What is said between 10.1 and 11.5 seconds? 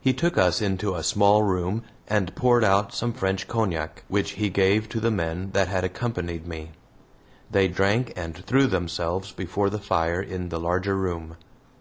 in the larger room.